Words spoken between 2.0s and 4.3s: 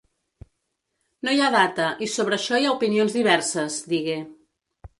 i sobre això hi ha opinions diverses, digué.